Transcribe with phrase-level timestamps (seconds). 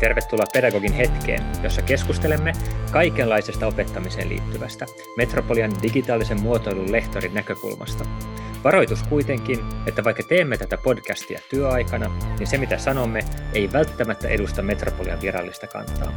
[0.00, 2.52] Tervetuloa Pedagogin hetkeen, jossa keskustelemme
[2.92, 8.04] kaikenlaisesta opettamiseen liittyvästä Metropolian digitaalisen muotoilun lehtorin näkökulmasta.
[8.64, 13.20] Varoitus kuitenkin, että vaikka teemme tätä podcastia työaikana, niin se mitä sanomme
[13.52, 16.12] ei välttämättä edusta Metropolian virallista kantaa.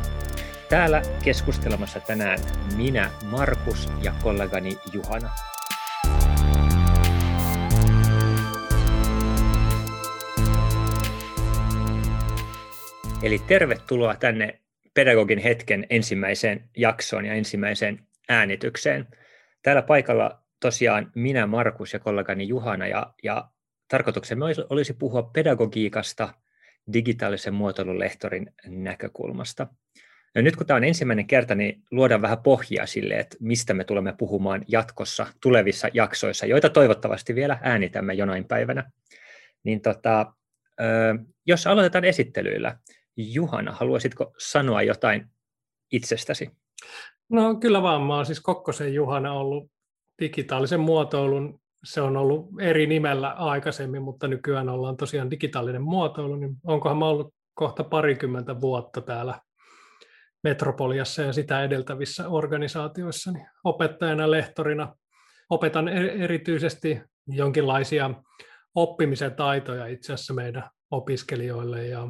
[0.69, 2.39] Täällä keskustelemassa tänään
[2.75, 5.29] minä, Markus ja kollegani Juhana.
[13.23, 14.59] Eli tervetuloa tänne
[14.93, 19.07] Pedagogin hetken ensimmäiseen jaksoon ja ensimmäiseen äänitykseen.
[19.63, 23.49] Täällä paikalla tosiaan minä, Markus ja kollegani Juhana, ja, ja
[23.87, 26.33] tarkoituksemme olisi puhua pedagogiikasta
[26.93, 29.67] digitaalisen muotoilun lehtorin näkökulmasta.
[30.35, 33.83] Ja nyt kun tämä on ensimmäinen kerta, niin luodaan vähän pohjaa sille, että mistä me
[33.83, 38.91] tulemme puhumaan jatkossa tulevissa jaksoissa, joita toivottavasti vielä äänitämme jonain päivänä.
[39.63, 40.33] Niin tota,
[41.45, 42.77] jos aloitetaan esittelyillä,
[43.19, 45.29] Juhana, haluaisitko sanoa jotain
[45.91, 46.51] itsestäsi?
[47.29, 49.71] No kyllä vaan, mä olen siis Kokkosen Juhana ollut
[50.21, 56.55] digitaalisen muotoilun, se on ollut eri nimellä aikaisemmin, mutta nykyään ollaan tosiaan digitaalinen muotoilu, niin
[56.63, 59.39] onkohan mä ollut kohta parikymmentä vuotta täällä
[60.43, 64.95] Metropoliassa ja sitä edeltävissä organisaatioissa niin opettajana, lehtorina.
[65.49, 68.09] Opetan e- erityisesti jonkinlaisia
[68.75, 72.07] oppimisen taitoja itse asiassa meidän opiskelijoille ja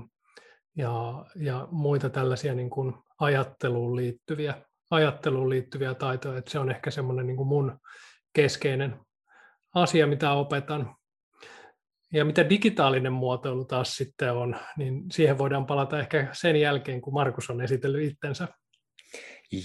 [0.79, 4.53] ja, ja muita tällaisia niin kuin ajatteluun, liittyviä,
[4.91, 6.37] ajatteluun liittyviä taitoja.
[6.37, 7.79] Että se on ehkä semmoinen niin kuin mun
[8.33, 8.99] keskeinen
[9.75, 10.95] asia, mitä opetan.
[12.13, 17.13] Ja mitä digitaalinen muotoilu taas sitten on, niin siihen voidaan palata ehkä sen jälkeen, kun
[17.13, 18.47] Markus on esitellyt itsensä.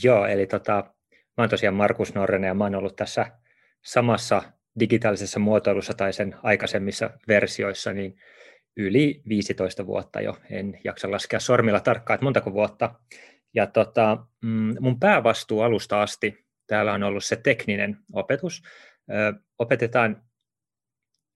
[0.02, 0.72] Joo, eli tota,
[1.10, 3.26] mä oon tosiaan Markus Norrenen ja mä oon ollut tässä
[3.84, 4.42] samassa
[4.80, 8.16] digitaalisessa muotoilussa tai sen aikaisemmissa versioissa niin
[8.76, 12.94] yli 15 vuotta jo, en jaksa laskea sormilla tarkkaan, että montako vuotta.
[13.54, 18.62] Ja tota, mm, mun päävastuu alusta asti täällä on ollut se tekninen opetus.
[19.10, 20.22] Ö, opetetaan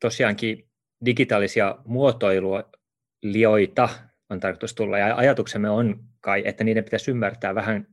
[0.00, 0.68] tosiaankin
[1.04, 3.88] digitaalisia muotoilulioita
[4.30, 7.86] on tarkoitus tulla, ja ajatuksemme on kai, että niiden pitäisi ymmärtää vähän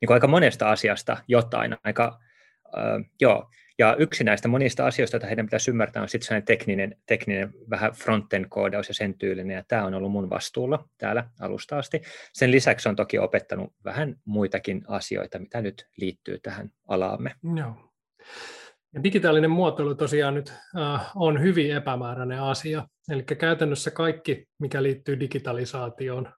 [0.00, 1.76] niin kuin aika monesta asiasta jotain.
[1.84, 2.18] Aika,
[2.76, 2.80] ö,
[3.20, 3.50] joo.
[3.80, 8.46] Ja yksi näistä monista asioista, joita heidän pitäisi ymmärtää, on sitten tekninen, tekninen vähän frontend
[8.48, 12.02] koodaus ja sen tyylinen, ja tämä on ollut mun vastuulla täällä alusta asti.
[12.32, 17.34] Sen lisäksi on toki opettanut vähän muitakin asioita, mitä nyt liittyy tähän alaamme.
[17.56, 17.74] Joo.
[18.94, 22.88] Ja digitaalinen muotoilu tosiaan nyt äh, on hyvin epämääräinen asia.
[23.10, 26.32] Eli käytännössä kaikki, mikä liittyy digitalisaatioon,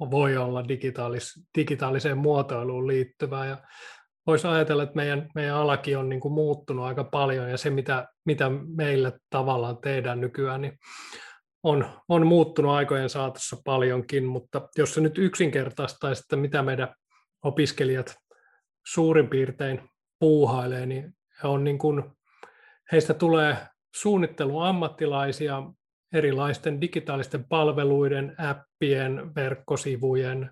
[0.00, 3.46] voi olla digitaalis, digitaaliseen muotoiluun liittyvää.
[3.46, 3.56] Ja
[4.26, 8.08] voisi ajatella, että meidän, meidän alakin on niin kuin muuttunut aika paljon ja se, mitä,
[8.24, 10.78] mitä meillä tavallaan tehdään nykyään, niin
[11.62, 16.94] on, on muuttunut aikojen saatossa paljonkin, mutta jos se nyt yksinkertaistaisi, että mitä meidän
[17.44, 18.16] opiskelijat
[18.86, 19.80] suurin piirtein
[20.18, 22.02] puuhailee, niin he on niin kuin,
[22.92, 23.56] heistä tulee
[23.94, 25.62] suunnittelun ammattilaisia
[26.12, 30.50] erilaisten digitaalisten palveluiden, appien, verkkosivujen,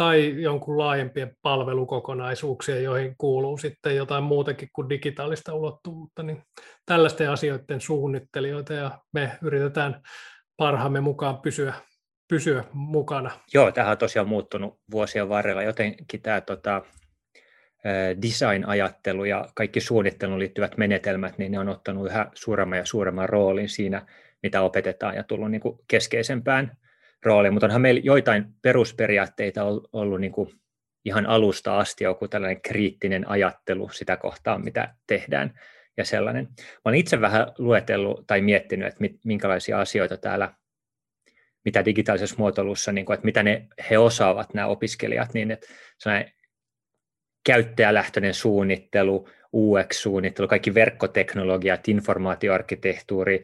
[0.00, 6.42] tai jonkun laajempien palvelukokonaisuuksien, joihin kuuluu sitten jotain muutakin kuin digitaalista ulottuvuutta, niin
[6.86, 10.02] tällaisten asioiden suunnittelijoita ja me yritetään
[10.56, 11.74] parhaamme mukaan pysyä,
[12.28, 13.30] pysyä mukana.
[13.54, 15.62] Joo, tähän on tosiaan muuttunut vuosien varrella.
[15.62, 16.82] Jotenkin tämä tota,
[18.22, 23.68] design-ajattelu ja kaikki suunnitteluun liittyvät menetelmät, niin ne on ottanut yhä suuremman ja suuremman roolin
[23.68, 24.06] siinä,
[24.42, 26.76] mitä opetetaan ja tullut niin kuin keskeisempään
[27.24, 30.60] rooli, mutta onhan meillä joitain perusperiaatteita ollut niin kuin
[31.04, 35.60] ihan alusta asti joku tällainen kriittinen ajattelu sitä kohtaa, mitä tehdään
[35.96, 36.48] ja sellainen.
[36.58, 40.54] Mä olen itse vähän luetellut tai miettinyt, että minkälaisia asioita täällä,
[41.64, 45.66] mitä digitaalisessa muotoilussa, niin kuin, että mitä ne, he osaavat, nämä opiskelijat, niin että
[47.46, 53.42] käyttäjälähtöinen suunnittelu, UX-suunnittelu, kaikki verkkoteknologiat, informaatioarkkitehtuuri,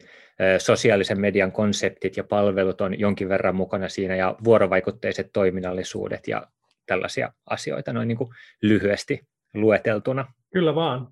[0.57, 6.47] sosiaalisen median konseptit ja palvelut on jonkin verran mukana siinä ja vuorovaikutteiset toiminnallisuudet ja
[6.85, 8.29] tällaisia asioita noin niin kuin
[8.61, 10.33] lyhyesti lueteltuna.
[10.53, 11.07] Kyllä vaan.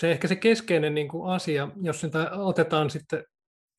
[0.00, 3.24] Se ehkä se keskeinen niin kuin asia, jos sitä otetaan sitten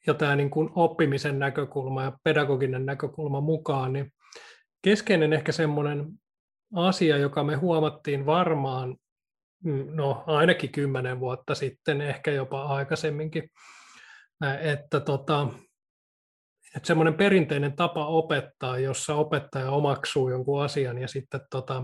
[0.08, 4.14] jo tämä niin kuin oppimisen näkökulma ja pedagoginen näkökulma mukaan, niin
[4.82, 6.06] keskeinen ehkä semmoinen
[6.76, 8.96] asia, joka me huomattiin varmaan
[9.94, 13.50] no, ainakin kymmenen vuotta sitten, ehkä jopa aikaisemminkin,
[14.62, 15.48] että, tota,
[16.76, 21.84] että semmoinen perinteinen tapa opettaa, jossa opettaja omaksuu jonkun asian ja sitten tota,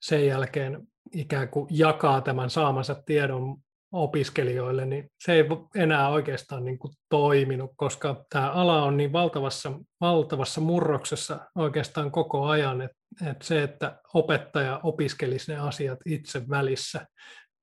[0.00, 3.56] sen jälkeen ikään kuin jakaa tämän saamansa tiedon
[3.92, 5.44] opiskelijoille, niin se ei
[5.76, 12.46] enää oikeastaan niin kuin toiminut, koska tämä ala on niin valtavassa, valtavassa murroksessa oikeastaan koko
[12.46, 12.96] ajan, että,
[13.30, 17.06] että se, että opettaja opiskelisi ne asiat itse välissä,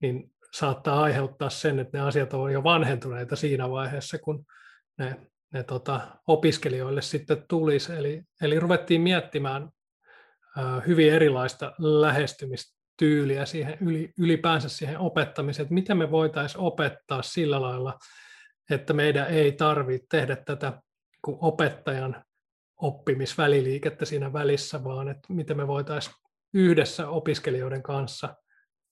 [0.01, 4.45] niin saattaa aiheuttaa sen, että ne asiat ovat jo vanhentuneita siinä vaiheessa, kun
[4.97, 5.19] ne,
[5.53, 7.93] ne tota, opiskelijoille sitten tulisi.
[7.93, 9.69] Eli, eli ruvettiin miettimään
[10.87, 11.71] hyvin erilaista
[13.01, 13.77] lähestymistyyliä siihen,
[14.17, 17.99] ylipäänsä siihen opettamiseen, että miten me voitaisiin opettaa sillä lailla,
[18.69, 20.81] että meidän ei tarvitse tehdä tätä
[21.21, 22.23] kuin opettajan
[22.81, 26.15] oppimisväliliikettä siinä välissä, vaan että miten me voitaisiin
[26.53, 28.35] yhdessä opiskelijoiden kanssa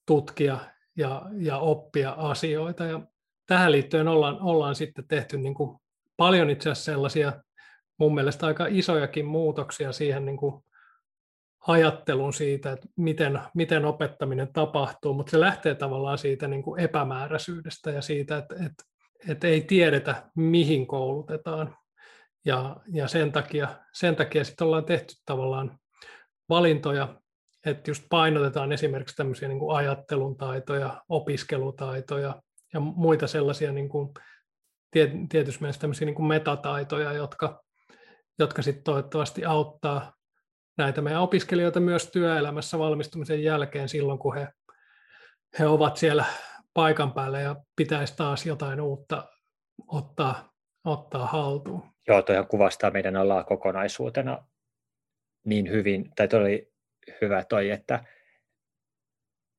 [0.07, 0.57] tutkia
[0.97, 2.83] ja, ja oppia asioita.
[2.83, 3.01] Ja
[3.45, 5.79] tähän liittyen ollaan, ollaan sitten tehty niin kuin
[6.17, 7.44] paljon itse asiassa sellaisia
[7.99, 10.63] mun mielestä aika isojakin muutoksia siihen niin kuin
[11.68, 17.92] ajattelun siitä, että miten, miten opettaminen tapahtuu, mutta se lähtee tavallaan siitä niin kuin epämääräisyydestä
[17.92, 18.83] ja siitä, että, että,
[19.30, 21.75] että ei tiedetä, mihin koulutetaan.
[22.45, 25.80] Ja, ja sen takia, sen takia sitten ollaan tehty tavallaan
[26.50, 27.15] valintoja,
[27.66, 32.42] että just painotetaan esimerkiksi tämmöisiä niin kuin ajattelun taitoja, opiskelutaitoja
[32.74, 34.09] ja muita sellaisia niin kuin,
[35.30, 37.63] tietysti tämmöisiä niin kuin metataitoja, jotka,
[38.39, 40.13] jotka sitten toivottavasti auttaa
[40.77, 44.47] näitä meidän opiskelijoita myös työelämässä valmistumisen jälkeen silloin, kun he,
[45.59, 46.25] he ovat siellä
[46.73, 49.29] paikan päällä ja pitäisi taas jotain uutta
[49.87, 50.53] ottaa,
[50.83, 51.83] ottaa haltuun.
[52.07, 54.47] Joo, toi kuvastaa meidän alaa kokonaisuutena
[55.45, 56.73] niin hyvin, tai toi oli
[57.21, 58.03] hyvä toi, että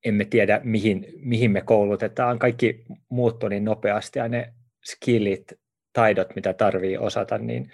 [0.04, 2.38] emme tiedä, mihin, mihin me koulutetaan.
[2.38, 5.52] Kaikki muuttuu niin nopeasti ja ne skillit,
[5.92, 7.72] taidot, mitä tarvii osata, niin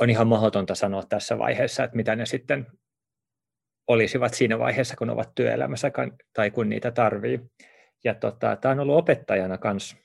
[0.00, 2.66] on ihan mahdotonta sanoa tässä vaiheessa, että mitä ne sitten
[3.88, 5.90] olisivat siinä vaiheessa, kun ovat työelämässä
[6.32, 7.40] tai kun niitä tarvii.
[8.04, 9.96] Ja tota, tämä on ollut opettajana myös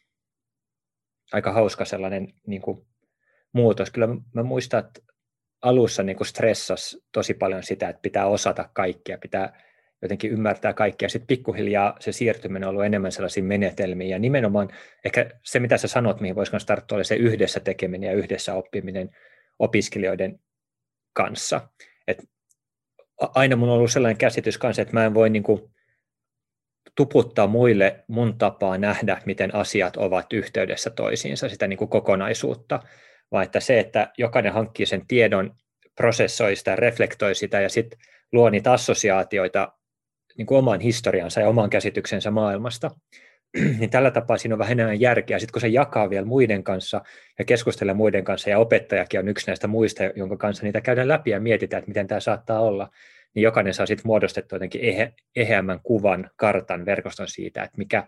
[1.33, 2.87] aika hauska sellainen niin kuin,
[3.53, 3.91] muutos.
[3.91, 5.13] Kyllä mä muistan, että
[5.61, 9.63] alussa niin kuin stressas tosi paljon sitä, että pitää osata kaikkea, pitää
[10.01, 11.09] jotenkin ymmärtää kaikkea.
[11.09, 14.09] Sitten pikkuhiljaa se siirtyminen on ollut enemmän sellaisiin menetelmiin.
[14.09, 14.69] Ja nimenomaan
[15.05, 19.09] ehkä se, mitä sä sanot, mihin voisi tarttua, oli se yhdessä tekeminen ja yhdessä oppiminen
[19.59, 20.39] opiskelijoiden
[21.13, 21.69] kanssa.
[22.07, 22.23] Et
[23.19, 25.73] aina mun on ollut sellainen käsitys kanssa, että mä en voi niin kuin
[26.95, 32.79] tuputtaa muille mun tapaa nähdä, miten asiat ovat yhteydessä toisiinsa, sitä niin kuin kokonaisuutta,
[33.31, 35.55] vaan että se, että jokainen hankkii sen tiedon,
[35.95, 38.00] prosessoi sitä, reflektoi sitä ja sitten
[38.31, 39.71] luo niitä assosiaatioita
[40.38, 42.91] niin kuin oman historiansa ja oman käsityksensä maailmasta,
[43.79, 45.39] niin tällä tapaa siinä on vähän enemmän järkeä.
[45.39, 47.01] Sitten kun se jakaa vielä muiden kanssa
[47.39, 51.29] ja keskustelee muiden kanssa, ja opettajakin on yksi näistä muista, jonka kanssa niitä käydään läpi
[51.29, 52.89] ja mietitään, että miten tämä saattaa olla,
[53.35, 58.07] niin jokainen saa sitten muodostettua jotenkin ehe, eheämmän kuvan, kartan, verkoston siitä, että mikä,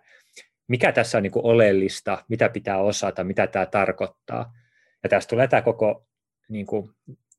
[0.68, 4.54] mikä tässä on niin oleellista, mitä pitää osata, mitä tämä tarkoittaa.
[5.04, 6.08] Ja tästä tulee tämä koko,
[6.50, 6.90] niin kuin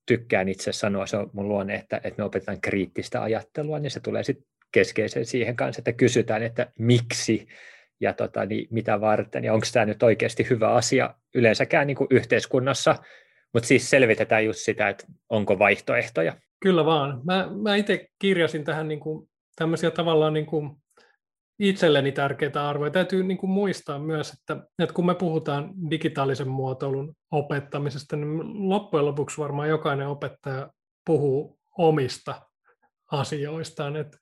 [0.06, 4.00] tykkään itse sanoa, se on mun luonne, että, että me opetetaan kriittistä ajattelua, niin se
[4.00, 7.46] tulee sitten keskeisen siihen kanssa, että kysytään, että miksi
[8.00, 12.08] ja tota, niin mitä varten, ja onko tämä nyt oikeasti hyvä asia yleensäkään niin kuin
[12.10, 12.96] yhteiskunnassa,
[13.52, 16.36] mutta siis selvitetään just sitä, että onko vaihtoehtoja.
[16.60, 17.20] Kyllä vaan.
[17.24, 20.70] Mä, mä itse kirjasin tähän niin kuin, tämmöisiä tavallaan niin kuin
[21.58, 22.90] itselleni tärkeitä arvoja.
[22.90, 29.06] Täytyy niin kuin muistaa myös, että, että kun me puhutaan digitaalisen muotoilun opettamisesta, niin loppujen
[29.06, 30.70] lopuksi varmaan jokainen opettaja
[31.06, 32.42] puhuu omista
[33.12, 33.96] asioistaan.
[33.96, 34.16] Et,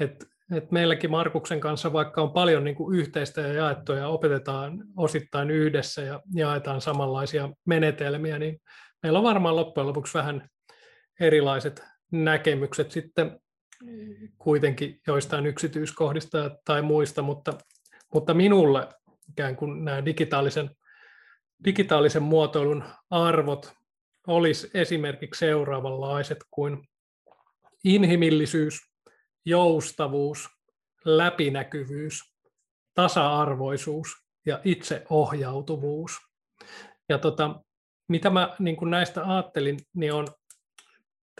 [0.00, 0.26] et
[0.56, 6.02] et meilläkin Markuksen kanssa, vaikka on paljon niin yhteistä ja jaettua ja opetetaan osittain yhdessä
[6.02, 8.60] ja jaetaan samanlaisia menetelmiä, niin
[9.02, 10.48] meillä on varmaan loppujen lopuksi vähän
[11.20, 13.40] erilaiset näkemykset sitten
[14.38, 17.52] kuitenkin joistain yksityiskohdista tai muista, mutta,
[18.14, 18.88] mutta minulle
[19.30, 20.70] ikään kuin nämä digitaalisen,
[21.64, 23.72] digitaalisen muotoilun arvot
[24.26, 26.88] olisi esimerkiksi seuraavanlaiset kuin
[27.84, 28.89] inhimillisyys,
[29.44, 30.48] joustavuus,
[31.04, 32.34] läpinäkyvyys,
[32.94, 34.08] tasa-arvoisuus
[34.46, 36.12] ja itseohjautuvuus.
[37.08, 37.60] Ja tota,
[38.08, 40.26] mitä mä niin kuin näistä ajattelin, niin on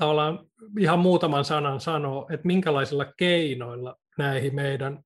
[0.01, 0.47] tavallaan
[0.79, 5.03] ihan muutaman sanan sanoa, että minkälaisilla keinoilla näihin meidän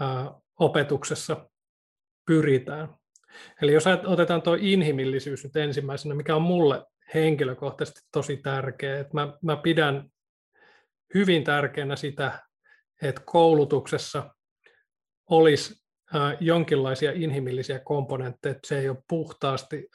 [0.00, 1.50] ää, opetuksessa
[2.26, 2.88] pyritään.
[3.62, 9.38] Eli jos otetaan tuo inhimillisyys nyt ensimmäisenä, mikä on mulle henkilökohtaisesti tosi tärkeä, että mä,
[9.42, 10.10] mä pidän
[11.14, 12.38] hyvin tärkeänä sitä,
[13.02, 14.34] että koulutuksessa
[15.30, 15.74] olisi
[16.40, 19.88] jonkinlaisia inhimillisiä komponentteja, että se ei ole puhtaasti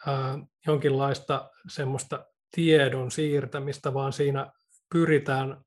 [0.67, 4.51] jonkinlaista semmoista tiedon siirtämistä, vaan siinä
[4.93, 5.62] pyritään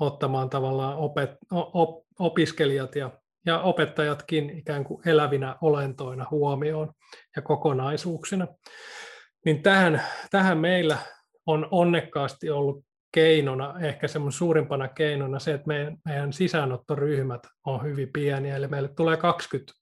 [0.00, 3.10] ottamaan tavallaan opet, op, opiskelijat ja
[3.46, 6.92] ja opettajatkin ikään kuin elävinä olentoina huomioon
[7.36, 8.46] ja kokonaisuuksina.
[9.44, 10.98] Niin tähän, tähän meillä
[11.46, 18.10] on onnekkaasti ollut keinona, ehkä semmoinen suurimpana keinona se, että meidän, meidän sisäänottoryhmät on hyvin
[18.12, 19.72] pieniä, eli meille tulee 20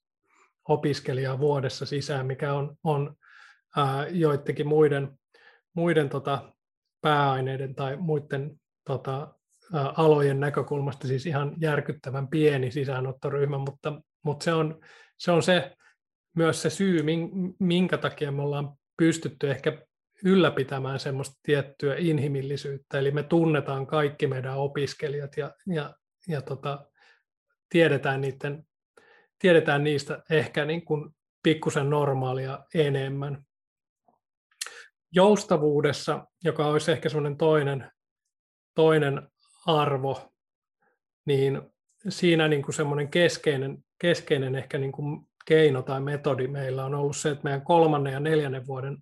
[0.67, 3.15] opiskelijaa vuodessa sisään, mikä on, on
[3.77, 5.09] ää, joidenkin muiden,
[5.73, 6.53] muiden tota,
[7.01, 9.33] pääaineiden tai muiden tota,
[9.73, 14.81] ää, alojen näkökulmasta siis ihan järkyttävän pieni sisäänottoryhmä, mutta, mutta se, on,
[15.17, 15.75] se on se
[16.35, 17.03] myös se syy,
[17.59, 19.81] minkä takia me ollaan pystytty ehkä
[20.23, 25.95] ylläpitämään semmoista tiettyä inhimillisyyttä, eli me tunnetaan kaikki meidän opiskelijat ja, ja,
[26.27, 26.85] ja tota,
[27.69, 28.67] tiedetään, niiden,
[29.39, 33.43] tiedetään niistä ehkä niin kuin pikkusen normaalia enemmän.
[35.11, 37.91] Joustavuudessa, joka olisi ehkä semmoinen toinen,
[38.75, 39.27] toinen
[39.65, 40.33] arvo,
[41.25, 41.61] niin
[42.09, 47.17] siinä niin kuin semmoinen keskeinen, keskeinen ehkä niin kuin keino tai metodi meillä on ollut
[47.17, 48.97] se, että meidän kolmannen ja neljännen vuoden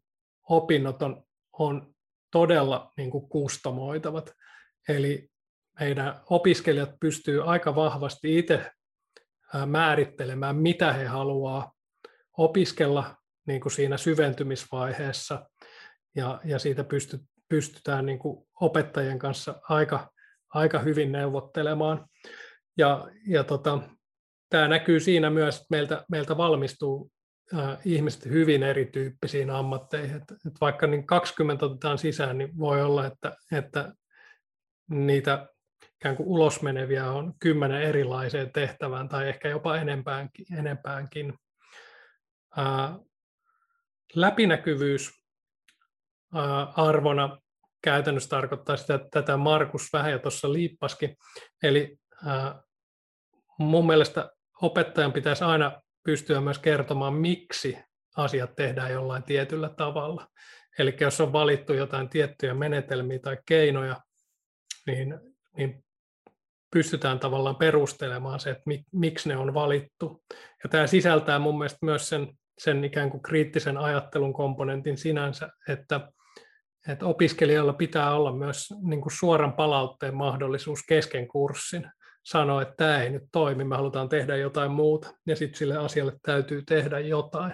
[0.49, 1.23] opinnot on,
[1.53, 1.93] on
[2.31, 4.31] todella niin kuin kustomoitavat.
[4.89, 5.29] Eli
[5.79, 8.71] meidän opiskelijat pystyy aika vahvasti itse
[9.65, 11.71] määrittelemään, mitä he haluaa
[12.37, 13.15] opiskella
[13.47, 15.49] niin kuin siinä syventymisvaiheessa,
[16.15, 20.11] ja, ja siitä pysty, pystytään niin kuin opettajien kanssa aika,
[20.53, 22.05] aika hyvin neuvottelemaan.
[22.77, 23.79] Ja, ja tota,
[24.49, 27.11] tämä näkyy siinä myös, että meiltä, meiltä valmistuu
[27.85, 30.15] ihmiset hyvin erityyppisiin ammatteihin.
[30.15, 33.93] Et, et vaikka niin 20 otetaan sisään, niin voi olla, että, että
[34.89, 35.47] niitä
[35.95, 40.45] ikään kuin ulosmeneviä on kymmenen erilaiseen tehtävään tai ehkä jopa enempäänkin.
[40.59, 41.33] enempäänkin.
[42.57, 42.99] Ää,
[44.15, 45.11] läpinäkyvyys
[46.35, 47.37] ää, arvona
[47.81, 51.17] käytännössä tarkoittaa sitä, että tätä Markus vähän jo tuossa liippaskin.
[51.63, 52.61] Eli ää,
[53.59, 57.77] mun mielestä opettajan pitäisi aina pystyä myös kertomaan, miksi
[58.17, 60.27] asiat tehdään jollain tietyllä tavalla.
[60.79, 64.01] Eli jos on valittu jotain tiettyjä menetelmiä tai keinoja,
[64.85, 65.19] niin,
[65.57, 65.83] niin
[66.71, 70.23] pystytään tavallaan perustelemaan se, että miksi ne on valittu.
[70.63, 72.27] Ja tämä sisältää mun mielestä myös sen,
[72.59, 76.11] sen ikään kuin kriittisen ajattelun komponentin sinänsä, että,
[76.87, 81.91] että opiskelijalla pitää olla myös niin kuin suoran palautteen mahdollisuus kesken kurssin
[82.29, 86.13] sanoa, että tämä ei nyt toimi, me halutaan tehdä jotain muuta, ja sitten sille asialle
[86.21, 87.53] täytyy tehdä jotain.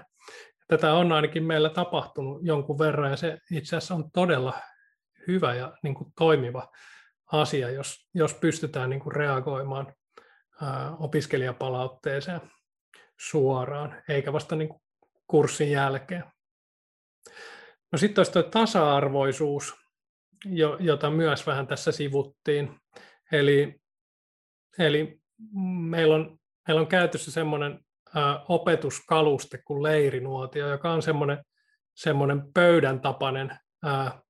[0.67, 4.53] Tätä on ainakin meillä tapahtunut jonkun verran, ja se itse asiassa on todella
[5.27, 6.67] hyvä ja niin kuin toimiva
[7.31, 9.93] asia, jos, jos pystytään niin kuin reagoimaan
[10.61, 12.41] ää, opiskelijapalautteeseen
[13.19, 14.81] suoraan, eikä vasta niin kuin
[15.27, 16.23] kurssin jälkeen.
[17.91, 19.73] No sitten olisi tuo tasa-arvoisuus,
[20.79, 22.79] jota myös vähän tässä sivuttiin.
[23.31, 23.82] Eli
[24.79, 25.19] Eli
[25.89, 26.37] meillä on,
[26.67, 27.79] meillä on käytössä semmoinen
[28.47, 31.37] opetuskaluste kuin leirinuotio, joka on semmoinen,
[31.93, 34.21] semmoinen pöydän tapainen ää,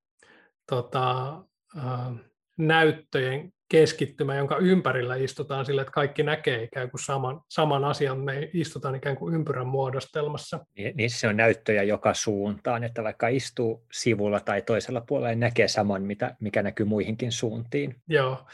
[0.69, 1.43] tota,
[1.77, 2.11] ää,
[2.57, 8.19] näyttöjen keskittymä, jonka ympärillä istutaan sille, että kaikki näkee ikään kuin saman, saman asian.
[8.19, 10.65] Me istutaan ikään kuin ympyrän muodostelmassa.
[10.77, 15.39] Niin, niin se on näyttöjä joka suuntaan, että vaikka istuu sivulla tai toisella puolella, niin
[15.39, 17.95] näkee saman, mitä, mikä näkyy muihinkin suuntiin.
[18.07, 18.45] Joo,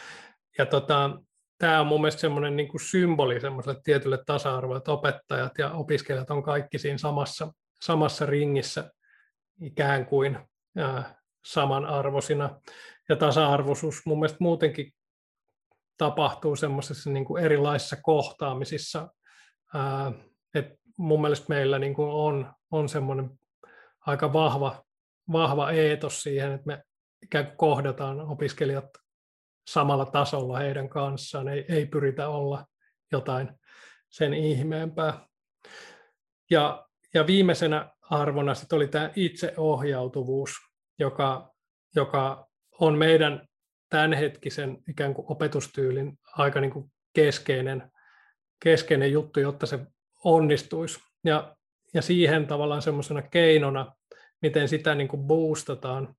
[0.58, 1.20] ja tota,
[1.60, 6.32] tämä on mun mielestä semmoinen niin kuin symboli semmoiselle tietylle tasa-arvolle, että opettajat ja opiskelijat
[6.32, 8.92] on kaikki siinä samassa, samassa ringissä
[9.62, 10.40] ikään kuin
[10.78, 12.60] ää, samanarvoisina.
[13.10, 14.92] Ja tasa-arvoisuus mun mielestä muutenkin
[15.98, 19.08] tapahtuu semmoisessa niin erilaisissa kohtaamisissa.
[19.74, 20.12] Ää,
[20.54, 23.30] et mun mielestä meillä niin kuin on, on semmoinen
[24.06, 24.84] aika vahva,
[25.32, 26.84] vahva eetos siihen, että me
[27.24, 28.90] ikään kuin kohdataan opiskelijat
[29.72, 32.66] samalla tasolla heidän kanssaan, ei, ei pyritä olla
[33.12, 33.50] jotain
[34.10, 35.28] sen ihmeempää.
[36.52, 40.52] Ja, ja viimeisenä arvona sit oli tämä itseohjautuvuus,
[41.00, 41.54] joka,
[41.96, 42.48] joka
[42.80, 43.48] on meidän
[43.90, 47.92] tämänhetkisen ikään kuin opetustyylin aika niin kuin keskeinen,
[48.64, 49.80] keskeinen juttu, jotta se
[50.24, 51.00] onnistuisi.
[51.24, 51.56] Ja,
[51.94, 53.96] ja siihen tavallaan semmoisena keinona,
[54.42, 56.16] miten sitä niin kuin boostataan,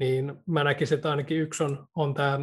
[0.00, 2.38] niin mä näkisin, että ainakin yksi on, on tämä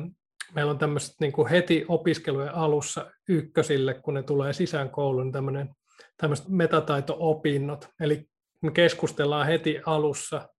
[0.55, 5.69] meillä on tämmöiset niin kuin heti opiskelujen alussa ykkösille, kun ne tulee sisään kouluun, niin
[6.17, 7.87] tämmöiset metataito-opinnot.
[7.99, 8.25] Eli
[8.61, 10.49] me keskustellaan heti alussa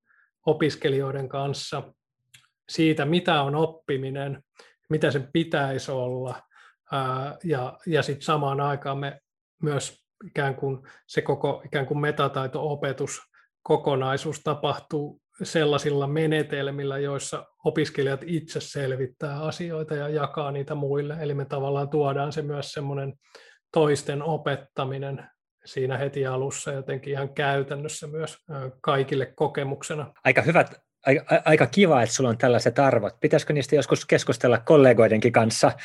[0.47, 1.83] opiskelijoiden kanssa
[2.69, 4.43] siitä, mitä on oppiminen,
[4.91, 6.43] mitä sen pitäisi olla,
[7.45, 9.21] ja, ja sitten samaan aikaan me
[9.63, 13.21] myös ikään kuin se koko ikään kuin metataito-opetus
[13.63, 21.17] kokonaisuus tapahtuu sellaisilla menetelmillä, joissa opiskelijat itse selvittää asioita ja jakaa niitä muille.
[21.21, 23.15] Eli me tavallaan tuodaan se myös semmoinen
[23.73, 25.27] toisten opettaminen
[25.65, 28.37] siinä heti alussa jotenkin ihan käytännössä myös
[28.81, 30.13] kaikille kokemuksena.
[30.25, 33.21] Aika hyvät aika, aika kiva, että sulla on tällaiset arvot.
[33.21, 35.73] Pitäisikö niistä joskus keskustella kollegoidenkin kanssa?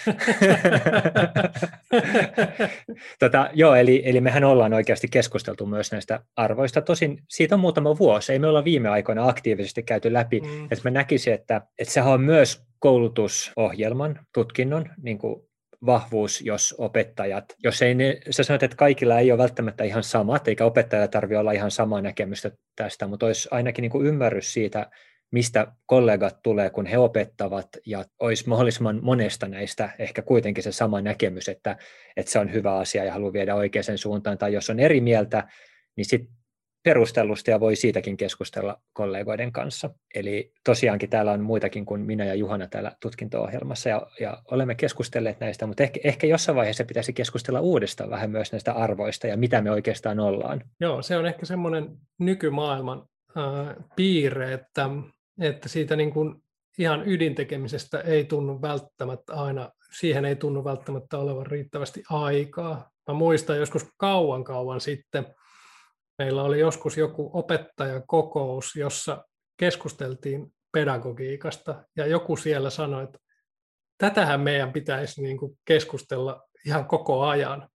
[3.20, 6.82] tota, joo, eli, eli mehän ollaan oikeasti keskusteltu myös näistä arvoista.
[6.82, 8.34] Tosin siitä on muutama vuosi.
[8.34, 10.40] Ei me olla viime aikoina aktiivisesti käyty läpi.
[10.40, 10.64] Mm.
[10.64, 15.49] Että mä näkisin, että, että sehän on myös koulutusohjelman, tutkinnon niin kuin
[15.86, 20.48] vahvuus, jos opettajat, jos ei ne, sä sanot, että kaikilla ei ole välttämättä ihan samat,
[20.48, 24.90] eikä opettajalla tarvitse olla ihan samaa näkemystä tästä, mutta olisi ainakin niin kuin ymmärrys siitä,
[25.32, 31.02] mistä kollegat tulee, kun he opettavat, ja olisi mahdollisimman monesta näistä ehkä kuitenkin se sama
[31.02, 31.78] näkemys, että,
[32.18, 35.48] että se on hyvä asia ja haluaa viedä oikeaan suuntaan, tai jos on eri mieltä,
[35.96, 36.39] niin sitten
[36.84, 39.90] perustellusti ja voi siitäkin keskustella kollegoiden kanssa.
[40.16, 45.40] Eli tosiaankin täällä on muitakin kuin minä ja Juhana täällä tutkinto-ohjelmassa ja, ja olemme keskustelleet
[45.40, 49.62] näistä, mutta ehkä, ehkä jossain vaiheessa pitäisi keskustella uudestaan vähän myös näistä arvoista ja mitä
[49.62, 50.62] me oikeastaan ollaan.
[50.80, 53.04] Joo, se on ehkä semmoinen nykymaailman
[53.38, 54.90] äh, piirre, että
[55.42, 56.36] että siitä niin kuin
[56.78, 59.70] ihan ydintekemisestä ei tunnu välttämättä aina,
[60.00, 62.90] siihen ei tunnu välttämättä olevan riittävästi aikaa.
[63.08, 65.26] Mä muistan joskus kauan kauan sitten,
[66.20, 69.26] meillä oli joskus joku opettajakokous, jossa
[69.58, 73.20] keskusteltiin pedagogiikasta, ja joku siellä sanoi, että
[73.98, 77.70] tätähän meidän pitäisi niin kuin keskustella ihan koko ajan.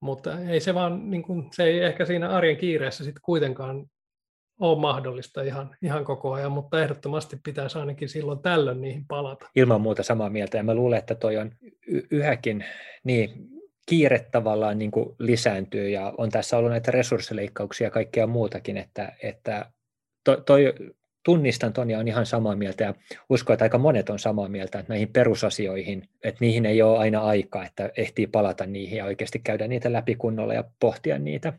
[0.00, 3.86] Mutta ei se vaan, niin kuin, se ei ehkä siinä arjen kiireessä sitten kuitenkaan
[4.60, 9.46] ole mahdollista ihan, ihan koko ajan, mutta ehdottomasti pitäisi ainakin silloin tällöin niihin palata.
[9.56, 11.52] Ilman muuta samaa mieltä, ja mä luulen, että toi on
[11.86, 12.64] y- yhäkin,
[13.04, 13.57] niin
[13.88, 19.12] kiire tavallaan niin kuin lisääntyy, ja on tässä ollut näitä resurssileikkauksia ja kaikkea muutakin, että,
[19.22, 19.70] että
[20.24, 20.74] toi, toi
[21.24, 22.94] tunnistan ton ja on ihan samaa mieltä ja
[23.30, 27.20] uskon, että aika monet on samaa mieltä, että näihin perusasioihin, että niihin ei ole aina
[27.20, 31.52] aikaa, että ehtii palata niihin ja oikeasti käydä niitä läpi kunnolla ja pohtia niitä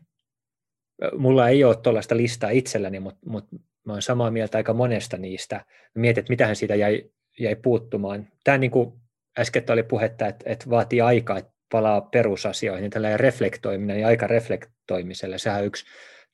[1.18, 3.56] mulla ei ole tuollaista listaa itselläni, mutta, mutta
[3.86, 5.64] mä olen samaa mieltä aika monesta niistä.
[5.94, 8.28] Mietin, että mitähän siitä jäi, jäi puuttumaan.
[8.44, 8.92] Tämä niin kuin
[9.38, 14.26] äsken oli puhetta, että, että vaatii aikaa, että palaa perusasioihin, niin tällainen reflektoiminen ja aika
[14.26, 15.84] reflektoimiselle, sehän on yksi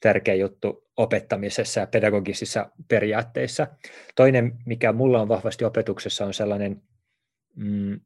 [0.01, 3.67] tärkeä juttu opettamisessa ja pedagogisissa periaatteissa.
[4.15, 6.83] Toinen, mikä mulla on vahvasti opetuksessa, on sellainen
[7.57, 8.01] mm,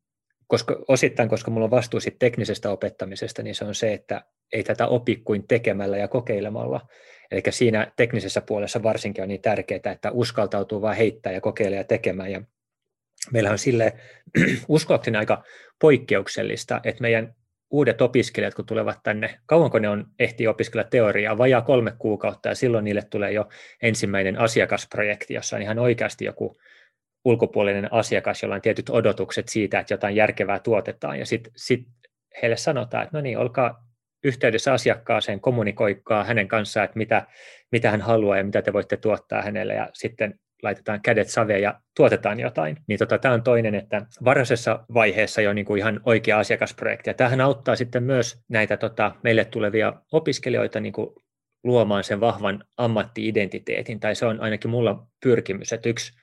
[0.50, 4.86] koska, osittain, koska mulla on vastuu teknisestä opettamisesta, niin se on se, että ei tätä
[4.86, 6.86] opi kuin tekemällä ja kokeilemalla.
[7.30, 11.84] Eli siinä teknisessä puolessa varsinkin on niin tärkeää, että uskaltautuu vaan heittää ja kokeilla ja
[11.84, 12.32] tekemään.
[12.32, 12.42] Ja
[13.32, 13.92] meillä on sille
[14.68, 15.42] uskoakseni aika
[15.80, 17.34] poikkeuksellista, että meidän
[17.70, 22.54] uudet opiskelijat, kun tulevat tänne, kauanko ne on ehtii opiskella teoriaa, vajaa kolme kuukautta, ja
[22.54, 23.48] silloin niille tulee jo
[23.82, 26.56] ensimmäinen asiakasprojekti, jossa on ihan oikeasti joku
[27.24, 31.86] ulkopuolinen asiakas, jolla on tietyt odotukset siitä, että jotain järkevää tuotetaan, ja sitten sit
[32.42, 33.86] heille sanotaan, että no niin, olkaa
[34.24, 37.26] yhteydessä asiakkaaseen, kommunikoikaa hänen kanssaan, että mitä,
[37.72, 41.80] mitä hän haluaa ja mitä te voitte tuottaa hänelle, ja sitten laitetaan kädet saveen ja
[41.96, 42.76] tuotetaan jotain.
[42.86, 47.10] Niin tota, tämä on toinen, että varhaisessa vaiheessa jo niin kuin ihan oikea asiakasprojekti.
[47.10, 51.10] Ja tämähän auttaa sitten myös näitä tota, meille tulevia opiskelijoita niin kuin
[51.64, 56.20] luomaan sen vahvan ammattiidentiteetin, tai se on ainakin mulla pyrkimys, että yksi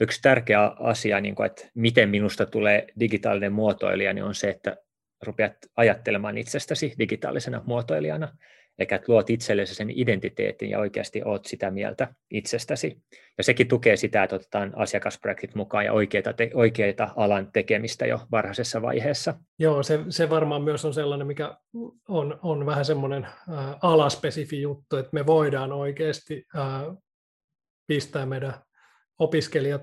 [0.00, 4.76] yksi tärkeä asia, niin kuin, että miten minusta tulee digitaalinen muotoilija, niin on se, että
[5.22, 8.36] rupeat ajattelemaan itsestäsi digitaalisena muotoilijana,
[8.78, 13.02] eikä että luot itsellesi sen identiteetin ja oikeasti oot sitä mieltä itsestäsi.
[13.38, 18.20] Ja sekin tukee sitä, että otetaan asiakasprojektit mukaan ja oikeita, te, oikeita alan tekemistä jo
[18.30, 19.34] varhaisessa vaiheessa.
[19.58, 21.56] Joo, se, se varmaan myös on sellainen, mikä
[22.08, 26.96] on, on vähän semmoinen äh, alaspesifi juttu, että me voidaan oikeasti äh,
[27.86, 28.54] pistää meidän
[29.18, 29.82] opiskelijat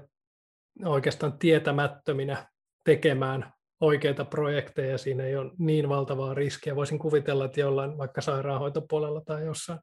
[0.86, 2.48] oikeastaan tietämättöminä
[2.84, 6.76] tekemään oikeita projekteja, siinä ei ole niin valtavaa riskiä.
[6.76, 9.80] Voisin kuvitella, että jollain vaikka sairaanhoitopuolella tai jossain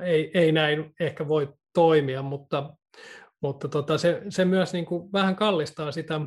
[0.00, 2.72] ei, ei näin ehkä voi toimia, mutta,
[3.40, 6.20] mutta tota, se, se myös niin kuin vähän kallistaa sitä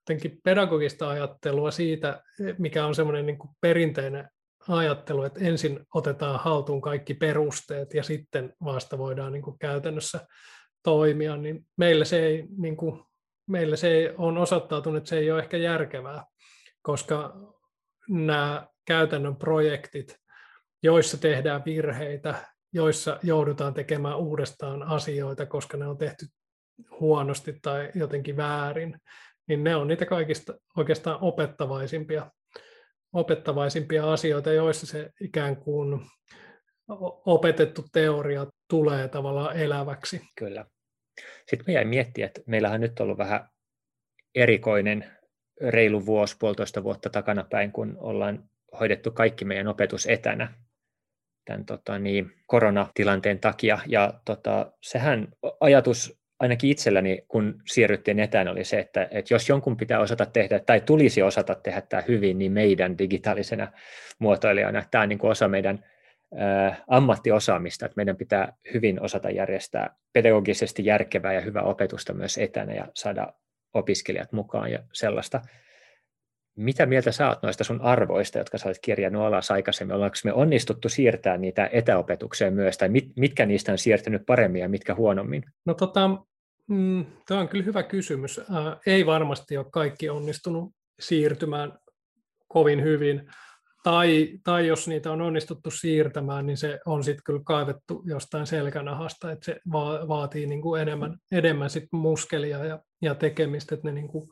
[0.00, 2.22] jotenkin pedagogista ajattelua siitä,
[2.58, 4.28] mikä on semmoinen niin perinteinen
[4.68, 10.26] ajattelu, että ensin otetaan haltuun kaikki perusteet ja sitten vasta voidaan niin kuin käytännössä
[10.82, 13.02] toimia, niin meille se, ei, niin kuin,
[13.46, 16.24] meille se on osoittautunut, että se ei ole ehkä järkevää,
[16.84, 17.36] koska
[18.08, 20.16] nämä käytännön projektit,
[20.82, 22.34] joissa tehdään virheitä,
[22.72, 26.26] joissa joudutaan tekemään uudestaan asioita, koska ne on tehty
[27.00, 29.00] huonosti tai jotenkin väärin,
[29.48, 32.30] niin ne on niitä kaikista oikeastaan opettavaisimpia,
[33.12, 36.00] opettavaisimpia asioita, joissa se ikään kuin
[37.26, 40.20] opetettu teoria tulee tavallaan eläväksi.
[40.38, 40.66] Kyllä.
[41.48, 43.48] Sitten me jäin miettiä, että meillähän on ollut vähän
[44.34, 45.13] erikoinen
[45.60, 48.44] reilu vuosi, puolitoista vuotta takana päin, kun ollaan
[48.80, 50.52] hoidettu kaikki meidän opetus etänä
[51.44, 53.78] tämän tota, niin, koronatilanteen takia.
[53.86, 55.28] Ja tota, sehän
[55.60, 60.58] ajatus ainakin itselläni, kun siirryttiin etään, oli se, että, että jos jonkun pitää osata tehdä
[60.58, 63.72] tai tulisi osata tehdä tämä hyvin, niin meidän digitaalisena
[64.18, 65.84] muotoilijana tämä on niin kuin osa meidän
[66.88, 72.88] ammattiosaamista, että meidän pitää hyvin osata järjestää pedagogisesti järkevää ja hyvää opetusta myös etänä ja
[72.94, 73.32] saada
[73.74, 75.40] opiskelijat mukaan ja sellaista.
[76.56, 79.94] Mitä mieltä oot noista sun arvoista, jotka sä olet kirjannut alas aikaisemmin?
[79.94, 84.68] Ollaanko me onnistuttu siirtämään niitä etäopetukseen myös, tai mit, mitkä niistä on siirtynyt paremmin ja
[84.68, 85.42] mitkä huonommin?
[85.66, 86.10] No tota,
[86.66, 88.38] mm, tämä on kyllä hyvä kysymys.
[88.38, 88.46] Äh,
[88.86, 91.72] ei varmasti ole kaikki onnistunut siirtymään
[92.48, 93.30] kovin hyvin.
[93.84, 99.32] Tai, tai jos niitä on onnistuttu siirtämään, niin se on sitten kyllä kaivettu jostain selkänahasta,
[99.32, 103.92] että se va- vaatii niin kuin enemmän, enemmän sit muskelia ja, ja tekemistä, että ne
[103.92, 104.28] niin kuin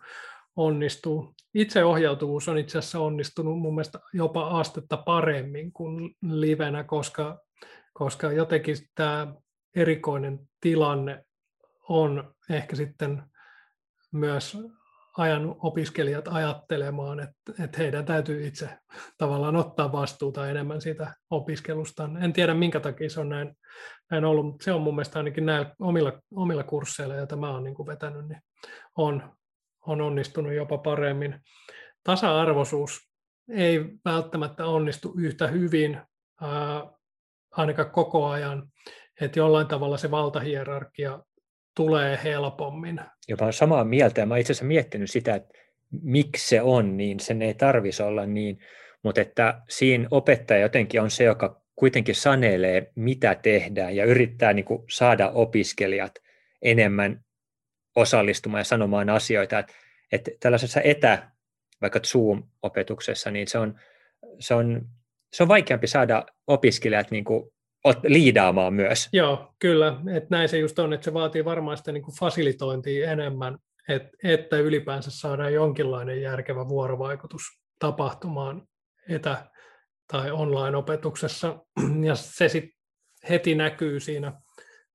[0.56, 1.34] onnistuu.
[1.54, 7.40] Itseohjautuvuus on itse asiassa onnistunut mun mielestä jopa astetta paremmin kuin livenä, koska,
[7.92, 9.34] koska jotenkin tämä
[9.76, 11.24] erikoinen tilanne
[11.88, 13.22] on ehkä sitten
[14.12, 14.58] myös
[15.18, 18.68] ajanut opiskelijat ajattelemaan, että, että heidän täytyy itse
[19.18, 22.10] tavallaan ottaa vastuuta enemmän siitä opiskelusta.
[22.20, 23.56] En tiedä minkä takia se on näin,
[24.10, 27.64] näin ollut, mutta se on mun mielestä ainakin näillä omilla, omilla kursseilla, joita mä oon
[27.64, 28.40] niin vetänyt, niin
[28.96, 29.32] on,
[29.86, 31.40] on onnistunut jopa paremmin.
[32.04, 32.98] Tasa-arvoisuus
[33.50, 36.00] ei välttämättä onnistu yhtä hyvin,
[36.40, 36.86] ää,
[37.50, 38.68] ainakaan koko ajan,
[39.20, 41.20] että jollain tavalla se valtahierarkia
[41.74, 43.00] tulee helpommin.
[43.28, 45.58] Jopa samaa mieltä, ja mä itse asiassa miettinyt sitä, että
[46.02, 48.58] miksi se on niin, sen ei tarvisi olla niin,
[49.02, 54.64] mutta että siinä opettaja jotenkin on se, joka kuitenkin sanelee, mitä tehdään, ja yrittää niin
[54.64, 56.14] kuin saada opiskelijat
[56.62, 57.24] enemmän
[57.96, 59.58] osallistumaan ja sanomaan asioita.
[59.58, 59.72] Että,
[60.12, 61.30] että tällaisessa etä,
[61.80, 63.80] vaikka Zoom-opetuksessa, niin se on,
[64.38, 64.88] se on,
[65.32, 67.52] se on vaikeampi saada opiskelijat niin kuin
[68.02, 69.08] liidaamaan myös.
[69.12, 69.96] Joo, kyllä.
[70.16, 74.10] Että näin se just on, että se vaatii varmaan sitä niin kuin fasilitointia enemmän, että,
[74.24, 77.42] että ylipäänsä saadaan jonkinlainen järkevä vuorovaikutus
[77.78, 78.62] tapahtumaan
[79.08, 79.50] etä-
[80.12, 81.58] tai online-opetuksessa.
[82.06, 82.82] Ja se sitten
[83.28, 84.32] heti näkyy siinä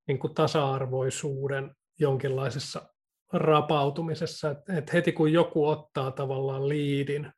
[0.07, 2.81] niin kuin tasa-arvoisuuden jonkinlaisessa
[3.33, 7.31] rapautumisessa, että et heti kun joku ottaa tavallaan liidin,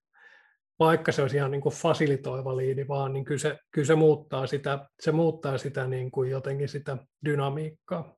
[0.80, 4.48] vaikka se olisi ihan niin kuin fasilitoiva liidi vaan, niin kyllä se, kyllä se muuttaa
[4.48, 8.16] sitä, se muuttaa sitä niin kuin jotenkin sitä dynamiikkaa.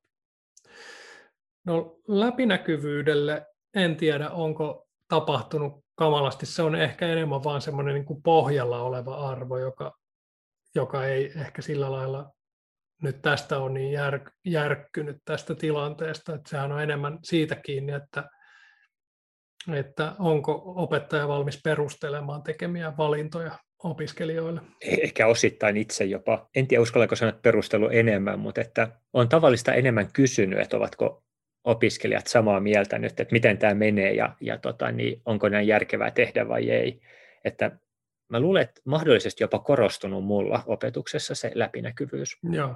[1.66, 3.46] No läpinäkyvyydelle
[3.76, 6.46] en tiedä, onko tapahtunut kamalasti.
[6.46, 9.92] Se on ehkä enemmän vaan semmoinen niin pohjalla oleva arvo, joka,
[10.76, 12.32] joka ei ehkä sillä lailla
[13.02, 18.30] nyt tästä on niin jär, järkkynyt tästä tilanteesta, että sehän on enemmän siitä kiinni, että,
[19.74, 23.52] että onko opettaja valmis perustelemaan tekemiä valintoja
[23.84, 24.62] opiskelijoille.
[24.82, 26.50] Ehkä osittain itse jopa.
[26.56, 31.24] En tiedä, uskallanko sanoa perustelu enemmän, mutta että on tavallista enemmän kysynyt, että ovatko
[31.64, 36.12] opiskelijat samaa mieltä nyt, että miten tämä menee ja, ja tota, niin onko näin järkevää
[36.12, 37.02] tehdä vai ei.
[37.46, 37.80] Että
[38.30, 42.38] mä luulen, että mahdollisesti jopa korostunut mulla opetuksessa se läpinäkyvyys.
[42.52, 42.76] Joo.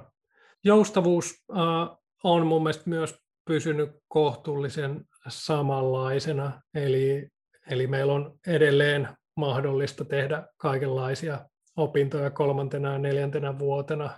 [0.64, 7.28] Joustavuus äh, on mun mielestä myös pysynyt kohtuullisen samanlaisena, eli,
[7.70, 11.40] eli meillä on edelleen mahdollista tehdä kaikenlaisia
[11.76, 14.10] opintoja kolmantena ja neljäntenä vuotena.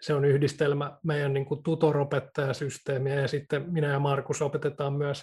[0.00, 5.22] Se on yhdistelmä meidän niin kuin tutoropettajasysteemiä ja sitten minä ja Markus opetetaan myös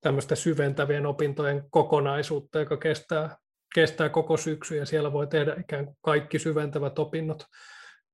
[0.00, 3.36] tämmöistä syventävien opintojen kokonaisuutta, joka kestää,
[3.74, 7.44] kestää koko syksy ja siellä voi tehdä ikään kuin kaikki syventävät opinnot.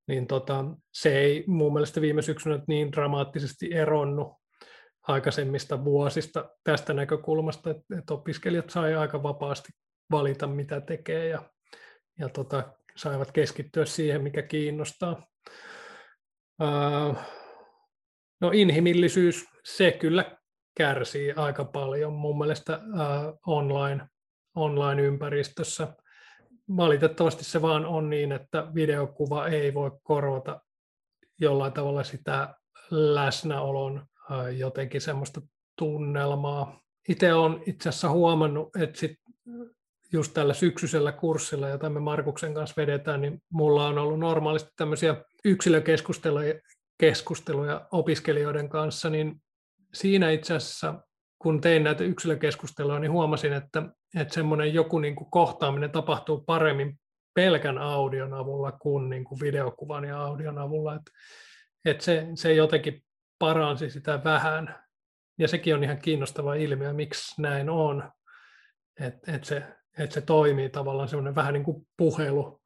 [0.08, 4.43] Niin tota, se ei mun mielestä viime syksynä niin dramaattisesti eronnut
[5.08, 9.68] aikaisemmista vuosista tästä näkökulmasta, että, opiskelijat sai aika vapaasti
[10.10, 11.42] valita, mitä tekee ja,
[12.18, 15.26] ja tota, saivat keskittyä siihen, mikä kiinnostaa.
[16.62, 17.16] Uh,
[18.40, 20.38] no inhimillisyys, se kyllä
[20.76, 24.06] kärsii aika paljon mun mielestä uh, online,
[24.54, 25.88] online-ympäristössä
[26.76, 30.60] valitettavasti se vaan on niin, että videokuva ei voi korvata
[31.40, 32.54] jollain tavalla sitä
[32.90, 34.06] läsnäolon
[34.56, 35.40] jotenkin semmoista
[35.78, 36.80] tunnelmaa.
[37.08, 39.18] Itse olen itse asiassa huomannut, että sit
[40.12, 45.16] just tällä syksyisellä kurssilla, jota me Markuksen kanssa vedetään, niin mulla on ollut normaalisti tämmöisiä
[45.44, 46.54] yksilökeskusteluja
[46.98, 49.42] keskusteluja opiskelijoiden kanssa, niin
[49.94, 51.02] siinä itse asiassa
[51.38, 53.82] kun tein näitä yksilökeskusteluja, niin huomasin, että,
[54.20, 56.98] että semmoinen joku niin kuin kohtaaminen tapahtuu paremmin
[57.34, 60.94] pelkän audion avulla kuin, niin kuin videokuvan ja audion avulla.
[60.94, 61.10] Että,
[61.84, 63.02] että se, se jotenkin
[63.38, 64.84] paransi sitä vähän.
[65.38, 68.12] Ja sekin on ihan kiinnostava ilmiö, miksi näin on.
[69.00, 69.62] Että että se
[69.98, 72.60] että se toimii tavallaan semmoinen vähän niin kuin puhelu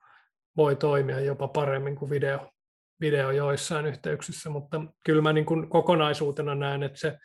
[0.57, 2.51] voi toimia jopa paremmin kuin video,
[3.01, 7.19] video joissain yhteyksissä, mutta kyllä mä niin kuin kokonaisuutena näen, että se,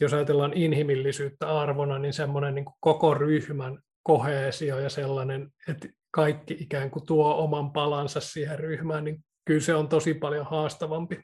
[0.00, 6.56] jos ajatellaan inhimillisyyttä arvona, niin semmoinen niin kuin koko ryhmän koheesio ja sellainen, että kaikki
[6.60, 11.20] ikään kuin tuo oman palansa siihen ryhmään, niin kyllä se on tosi paljon haastavampi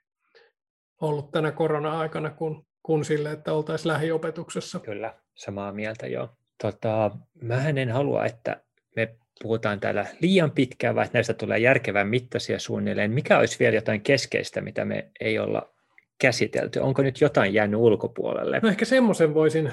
[1.02, 4.80] ollut tänä korona-aikana kuin, kuin sille, että oltaisiin lähiopetuksessa.
[4.80, 6.28] Kyllä, samaa mieltä joo.
[6.62, 7.10] Tota,
[7.42, 8.62] mä en halua, että
[8.96, 13.10] me puhutaan täällä liian pitkään, vai että näistä tulee järkevän mittaisia suunnilleen.
[13.10, 15.72] Mikä olisi vielä jotain keskeistä, mitä me ei olla
[16.20, 16.78] käsitelty?
[16.78, 18.60] Onko nyt jotain jäänyt ulkopuolelle?
[18.62, 19.72] No ehkä semmoisen voisin,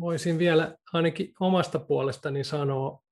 [0.00, 3.02] voisin vielä ainakin omasta puolestani sanoa,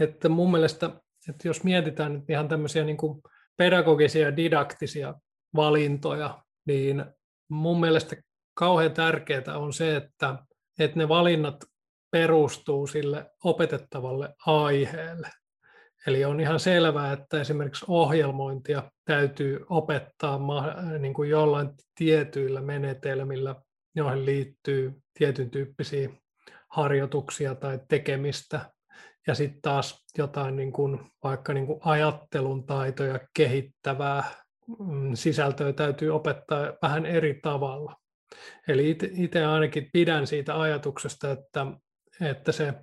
[0.00, 0.90] että mun mielestä,
[1.28, 3.22] että jos mietitään nyt ihan tämmöisiä niin kuin
[3.56, 5.14] pedagogisia ja didaktisia
[5.56, 7.04] valintoja, niin
[7.48, 8.16] mun mielestä
[8.54, 10.38] kauhean tärkeää on se, että,
[10.78, 11.64] että ne valinnat
[12.10, 15.30] perustuu sille opetettavalle aiheelle.
[16.06, 20.40] Eli on ihan selvää, että esimerkiksi ohjelmointia täytyy opettaa
[20.98, 23.54] niin kuin jollain tietyillä menetelmillä,
[23.94, 26.10] joihin liittyy tietyn tyyppisiä
[26.68, 28.70] harjoituksia tai tekemistä.
[29.26, 34.24] Ja sitten taas jotain niin kuin, vaikka niin kuin ajattelun taitoja kehittävää
[35.14, 37.96] sisältöä täytyy opettaa vähän eri tavalla.
[38.68, 41.66] Eli itse ainakin pidän siitä ajatuksesta, että
[42.20, 42.74] että se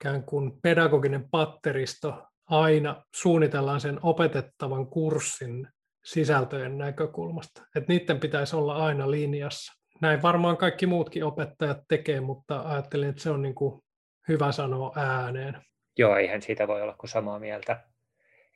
[0.00, 5.68] ikään kuin pedagoginen patteristo aina suunnitellaan sen opetettavan kurssin
[6.04, 7.62] sisältöjen näkökulmasta.
[7.76, 9.72] Että niiden pitäisi olla aina linjassa.
[10.00, 13.82] Näin varmaan kaikki muutkin opettajat tekee, mutta ajattelin, että se on niin kuin
[14.28, 15.62] hyvä sanoa ääneen.
[15.98, 17.84] Joo, eihän siitä voi olla kuin samaa mieltä.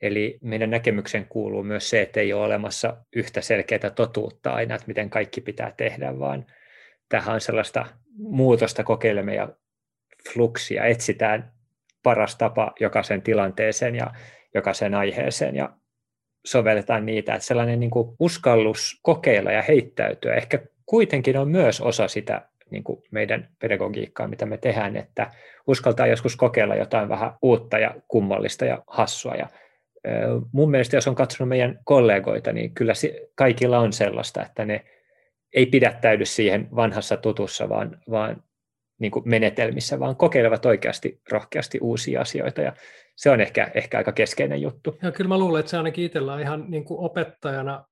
[0.01, 4.87] Eli meidän näkemyksen kuuluu myös se, että ei ole olemassa yhtä selkeää totuutta aina, että
[4.87, 6.45] miten kaikki pitää tehdä, vaan
[7.09, 7.85] tähän on sellaista
[8.17, 9.49] muutosta kokeilemme ja
[10.33, 11.51] fluksia, etsitään
[12.03, 14.11] paras tapa jokaisen tilanteeseen ja
[14.53, 15.69] jokaisen aiheeseen ja
[16.45, 17.33] sovelletaan niitä.
[17.33, 22.83] Että sellainen niin kuin uskallus kokeilla ja heittäytyä ehkä kuitenkin on myös osa sitä niin
[22.83, 25.31] kuin meidän pedagogiikkaa, mitä me tehdään, että
[25.67, 29.35] uskaltaa joskus kokeilla jotain vähän uutta ja kummallista ja hassua.
[29.35, 29.47] Ja
[30.51, 32.93] mun mielestä, jos on katsonut meidän kollegoita, niin kyllä
[33.35, 34.85] kaikilla on sellaista, että ne
[35.53, 38.43] ei pidättäydy siihen vanhassa tutussa, vaan, vaan
[38.99, 42.73] niin kuin menetelmissä, vaan kokeilevat oikeasti rohkeasti uusia asioita ja
[43.15, 44.97] se on ehkä, ehkä aika keskeinen juttu.
[45.01, 47.85] Ja kyllä mä luulen, että se ainakin itsellä ihan niin kuin opettajana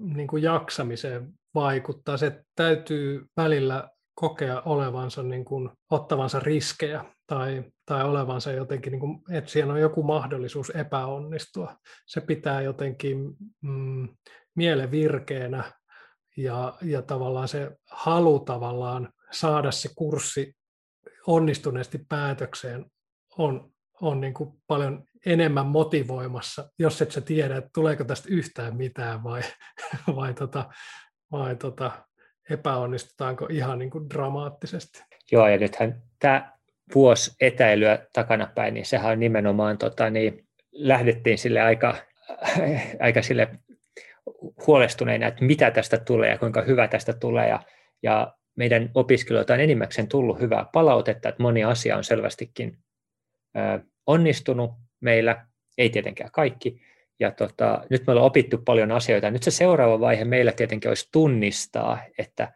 [0.00, 2.16] niin kuin jaksamiseen vaikuttaa.
[2.16, 9.18] Se täytyy välillä kokea olevansa, niin kuin, ottavansa riskejä tai, tai olevansa jotenkin, niin kuin,
[9.30, 11.76] että siellä on joku mahdollisuus epäonnistua.
[12.06, 13.18] Se pitää jotenkin
[13.60, 14.08] mm,
[14.54, 15.72] mielen virkeänä
[16.36, 20.56] ja, ja tavallaan se halu tavallaan saada se kurssi
[21.26, 22.86] onnistuneesti päätökseen
[23.38, 28.76] on, on niin kuin paljon enemmän motivoimassa, jos et sä tiedä, että tuleeko tästä yhtään
[28.76, 29.42] mitään vai,
[30.16, 30.68] vai, tota,
[31.32, 31.90] vai tota,
[32.50, 35.02] epäonnistutaanko ihan niin kuin dramaattisesti.
[35.32, 36.55] Joo, ja nythän tämä
[36.94, 41.94] vuosi etäilyä takanapäin, niin sehän on nimenomaan, tota, niin lähdettiin sille aika,
[43.00, 43.48] aika sille
[44.66, 47.48] huolestuneina, että mitä tästä tulee ja kuinka hyvä tästä tulee.
[47.48, 47.62] Ja,
[48.02, 52.78] ja meidän opiskelijoilta on enimmäkseen tullut hyvää palautetta, että moni asia on selvästikin
[54.06, 54.70] onnistunut
[55.00, 55.46] meillä,
[55.78, 56.80] ei tietenkään kaikki.
[57.20, 59.30] Ja tota, nyt me ollaan opittu paljon asioita.
[59.30, 62.52] Nyt se seuraava vaihe meillä tietenkin olisi tunnistaa, että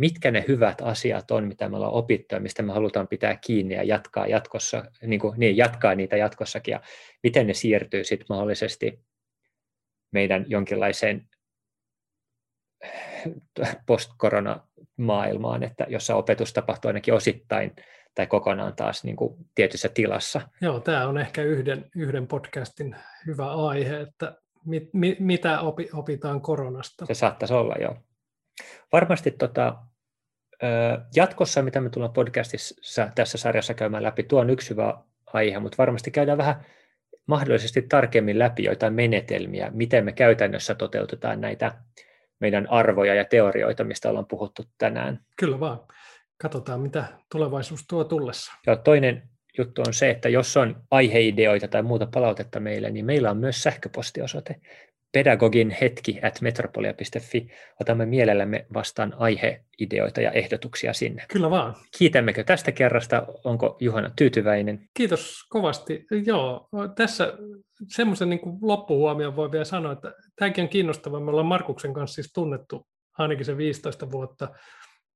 [0.00, 3.74] mitkä ne hyvät asiat on, mitä me ollaan opittu ja mistä me halutaan pitää kiinni
[3.74, 6.80] ja jatkaa, jatkossa, niin kuin, niin, jatkaa niitä jatkossakin ja
[7.22, 9.00] miten ne siirtyy sitten mahdollisesti
[10.12, 11.28] meidän jonkinlaiseen
[13.86, 17.76] post-korona-maailmaan, että jossa opetus tapahtuu ainakin osittain
[18.14, 20.40] tai kokonaan taas niin kuin tietyssä tilassa.
[20.60, 26.40] Joo, tämä on ehkä yhden, yhden podcastin hyvä aihe, että mit, mit, mitä opi, opitaan
[26.40, 27.06] koronasta.
[27.06, 27.96] Se saattaisi olla, joo.
[28.92, 29.76] Varmasti tota,
[31.14, 34.94] jatkossa, mitä me tullaan podcastissa tässä sarjassa käymään läpi, tuo on yksi hyvä
[35.26, 36.66] aihe, mutta varmasti käydään vähän
[37.26, 41.72] mahdollisesti tarkemmin läpi joitain menetelmiä, miten me käytännössä toteutetaan näitä
[42.40, 45.20] meidän arvoja ja teorioita, mistä ollaan puhuttu tänään.
[45.36, 45.80] Kyllä vaan.
[46.42, 48.52] Katsotaan, mitä tulevaisuus tuo tullessa.
[48.66, 49.22] Ja toinen
[49.58, 53.62] juttu on se, että jos on aiheideoita tai muuta palautetta meille, niin meillä on myös
[53.62, 54.60] sähköpostiosoite
[55.12, 57.48] pedagogin hetki at metropolia.fi.
[57.80, 61.24] Otamme mielellämme vastaan aiheideoita ja ehdotuksia sinne.
[61.32, 61.74] Kyllä vaan.
[61.98, 63.26] Kiitämmekö tästä kerrasta?
[63.44, 64.88] Onko Juhana tyytyväinen?
[64.94, 66.06] Kiitos kovasti.
[66.26, 67.32] Joo, tässä
[67.88, 71.20] semmoisen niin loppuhuomion voi vielä sanoa, että tämäkin on kiinnostavaa.
[71.20, 72.86] Me ollaan Markuksen kanssa siis tunnettu
[73.18, 74.48] ainakin se 15 vuotta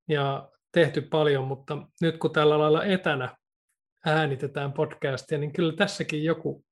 [0.08, 3.36] ja tehty paljon, mutta nyt kun tällä lailla etänä
[4.06, 6.63] äänitetään podcastia, niin kyllä tässäkin joku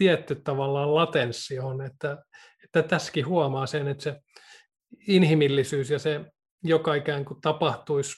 [0.00, 2.18] tietty tavallaan latenssi on, että,
[2.64, 4.16] että tässäkin huomaa sen, että se
[5.08, 6.20] inhimillisyys ja se,
[6.64, 8.12] joka ikään kuin tapahtuisi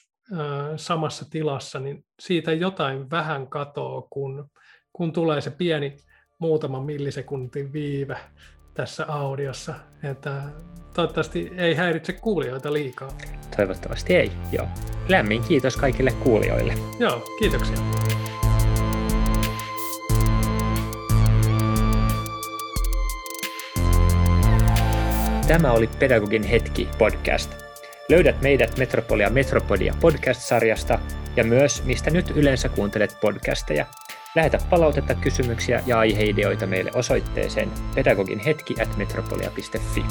[0.77, 4.51] samassa tilassa, niin siitä jotain vähän katoo, kun,
[4.93, 5.97] kun tulee se pieni
[6.39, 8.17] muutaman millisekuntin viive
[8.75, 9.75] tässä audiossa.
[10.03, 10.43] Että
[10.95, 13.09] toivottavasti ei häiritse kuulijoita liikaa.
[13.57, 14.67] Toivottavasti ei, joo.
[15.09, 16.75] Lämmin kiitos kaikille kuulijoille.
[16.99, 17.77] Joo, kiitoksia.
[25.53, 27.51] Tämä oli Pedagogin hetki podcast.
[28.09, 30.99] Löydät meidät Metropolia Metropodia podcast-sarjasta
[31.37, 33.87] ja myös mistä nyt yleensä kuuntelet podcasteja.
[34.35, 40.05] Lähetä palautetta, kysymyksiä ja aiheideoita meille osoitteeseen pedagoginhetki at metropolia.fi.